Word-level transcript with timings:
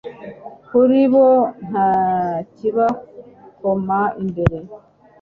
kuri 0.67 1.01
bo 1.13 1.29
nta 1.67 1.89
kibakoma 2.55 3.99
imbere 4.21 4.57